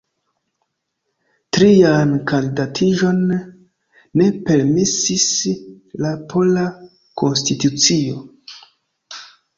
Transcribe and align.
Trian 1.57 2.15
kandidatiĝon 2.31 3.19
ne 4.21 4.29
permesis 4.49 5.27
la 6.05 6.15
pola 6.33 6.65
konstitucio. 7.25 8.25